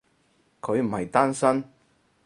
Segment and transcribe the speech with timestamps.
[0.61, 1.63] 佢唔係單身？